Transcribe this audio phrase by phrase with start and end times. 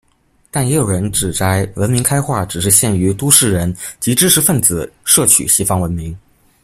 [0.49, 6.17] 但也有人指摘文明开化只是限于都市人及知识分子摄取西方文明。